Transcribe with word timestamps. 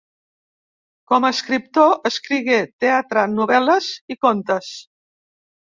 Com 1.11 1.27
a 1.27 1.31
escriptor 1.37 1.93
escrigué 2.11 2.59
teatre, 2.85 3.29
novel·les 3.37 3.95
i 4.17 4.23
contes. 4.27 4.77